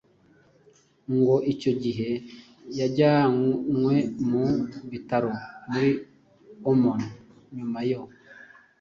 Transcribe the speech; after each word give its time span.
Ngo 1.15 1.35
icyo 1.53 1.71
gihe 1.83 2.09
yajyanwe 2.79 3.95
mu 4.29 4.45
Bitaro 4.91 5.31
muri 5.69 5.89
Oman 6.69 7.01
nyuma 7.55 7.79
yo 7.89 8.01